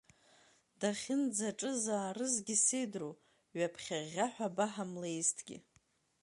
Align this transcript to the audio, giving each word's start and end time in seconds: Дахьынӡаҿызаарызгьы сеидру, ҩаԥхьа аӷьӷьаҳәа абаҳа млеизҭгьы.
Дахьынӡаҿызаарызгьы 0.79 2.55
сеидру, 2.65 3.11
ҩаԥхьа 3.57 3.97
аӷьӷьаҳәа 3.99 4.45
абаҳа 4.49 4.83
млеизҭгьы. 4.91 5.57